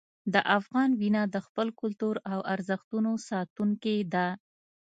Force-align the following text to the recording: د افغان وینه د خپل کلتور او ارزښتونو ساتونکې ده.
د 0.33 0.35
افغان 0.57 0.89
وینه 0.99 1.21
د 1.33 1.35
خپل 1.45 1.67
کلتور 1.81 2.15
او 2.31 2.39
ارزښتونو 2.53 3.11
ساتونکې 3.29 3.97
ده. 4.13 4.27